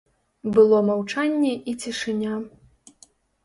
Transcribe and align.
Было 0.55 0.79
маўчанне 0.87 1.53
і 1.69 1.77
цішыня. 1.85 2.33